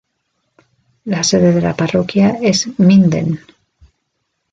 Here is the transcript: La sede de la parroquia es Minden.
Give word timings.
La 1.05 1.23
sede 1.23 1.53
de 1.53 1.61
la 1.61 1.75
parroquia 1.75 2.35
es 2.41 2.67
Minden. 2.79 3.39